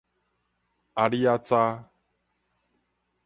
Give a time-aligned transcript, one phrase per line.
[0.95, 1.91] 阿里阿查